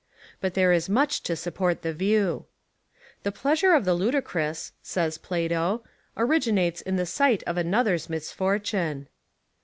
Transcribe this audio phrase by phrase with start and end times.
[0.39, 2.47] But there Is much to support the view.
[3.21, 5.83] "The pleasure of the ludicrous," says Plato,
[6.17, 9.09] "origi nates in the sight of another's misfortune."